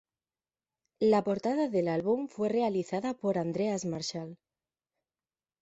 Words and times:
La 0.99 1.23
portada 1.23 1.67
del 1.69 1.87
álbum 1.87 2.27
fue 2.27 2.49
realizada 2.49 3.13
por 3.13 3.37
Andreas 3.37 3.85
Marschall. 3.85 4.39